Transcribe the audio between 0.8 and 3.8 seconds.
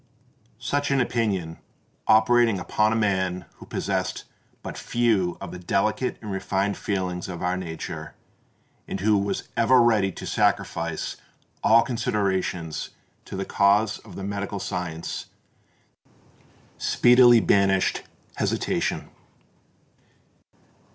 an opinion, operating upon a man who